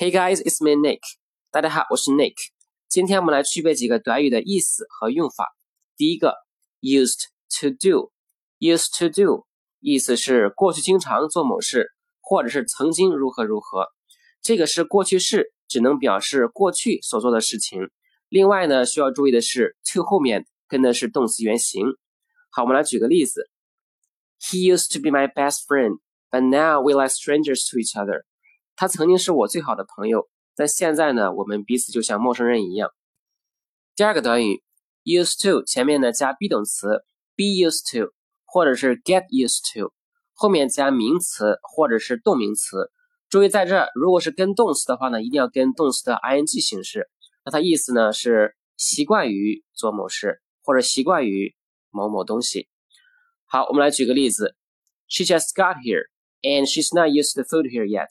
[0.00, 1.00] Hey guys, it's me Nick.
[1.50, 2.34] 大家好，我是 Nick。
[2.88, 5.44] 今天我们来区别几个短语的意思和用法。
[5.96, 6.36] 第一个
[6.80, 7.24] ，used
[7.58, 9.44] to do，used to do，
[9.80, 11.88] 意思是过去经常做某事，
[12.20, 13.88] 或者是曾经如何如何。
[14.40, 17.90] 这个是过去式，只能表示过去所做的事情。
[18.28, 21.84] 另外呢，需要注意的是，to 后面跟的是动词原形。
[22.50, 23.50] 好，我们来举个例子。
[24.38, 25.98] He used to be my best friend,
[26.30, 28.22] but now we like strangers to each other.
[28.80, 32.90] 他曾经是我最好的朋友，但现在呢，我们彼此就像陌生人一样。
[33.96, 34.62] 第二个短语
[35.02, 36.86] ，used to 前面呢加 be 动词
[37.34, 38.12] ，be used to，
[38.44, 39.92] 或者是 get used to，
[40.32, 42.92] 后面加名词或者是动名词。
[43.28, 47.10] 注意在这，如果是跟动词的话呢，一定要跟动词的 ing 形式。
[47.44, 51.56] 那它意思呢是习惯于做某事，或者习惯于
[51.90, 52.68] 某某东西。
[53.44, 54.54] 好，我们来举个例子
[55.08, 56.04] ，She just got here
[56.42, 58.06] and she's not used to food here yet.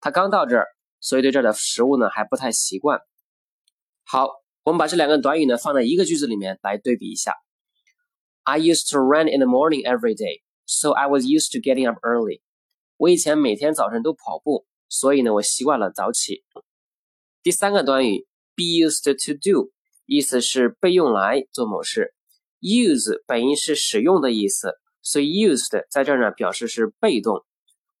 [0.00, 0.66] 他刚到这儿，
[0.98, 3.00] 所以对这儿的食物呢还不太习惯。
[4.02, 4.28] 好，
[4.64, 7.34] 我们把这两个短语呢放在一个句子里面来对比一下。
[8.44, 11.98] I used to run in the morning every day, so I was used to getting up
[12.02, 12.40] early.
[12.96, 16.44] 我以前每天早晨都跑步，所以呢我习惯了早起。
[17.42, 18.26] 第三个短语
[18.56, 19.70] be used to do，
[20.06, 22.14] 意思是被用来做某事。
[22.60, 27.44] use 本意是使用的意思，所以 used 在这儿呢表示是被动。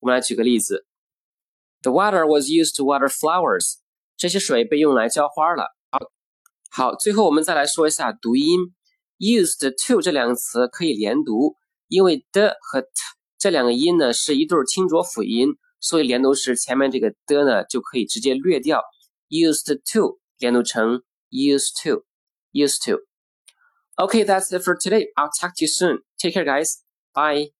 [0.00, 0.86] 我们来举个例子。
[1.81, 3.75] The water was used to water flowers。
[4.17, 5.75] 这些水被用来浇花了。
[5.91, 5.99] 好，
[6.71, 8.73] 好，最后我们再来说一下读音。
[9.17, 11.55] Used to 这两个词可以连读，
[11.87, 12.89] 因为的和 t
[13.37, 18.81] 这两个音呢是一对清浊辅音，所以连读时前面这个的呢就可以直接略掉。
[19.29, 22.03] Used to 连读成 used to
[22.51, 25.07] used to。Okay, that's it for today.
[25.15, 25.99] I'll talk to you soon.
[26.17, 26.83] Take care, guys.
[27.13, 27.51] Bye.